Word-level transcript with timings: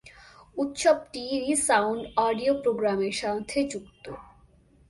উৎসবটি 0.57 1.23
"resound" 1.41 2.01
audio 2.19 2.53
প্রোগ্রামের 2.63 3.15
সাথে 3.21 3.59
যুক্ত। 3.71 4.05